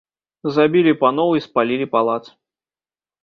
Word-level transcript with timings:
Забілі 0.55 0.93
паноў 1.03 1.29
і 1.39 1.43
спалілі 1.47 1.85
палац. 1.95 2.21